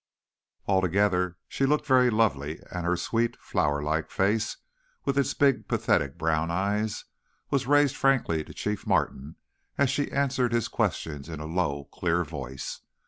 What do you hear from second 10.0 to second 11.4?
answered his questions in